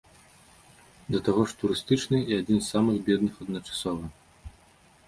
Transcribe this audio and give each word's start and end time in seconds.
Да 1.15 1.19
таго 1.27 1.41
ж 1.51 1.57
турыстычны 1.59 2.23
і 2.33 2.41
адзін 2.41 2.59
з 2.65 2.77
самых 2.77 2.95
бедных 3.13 3.33
адначасова. 3.47 4.05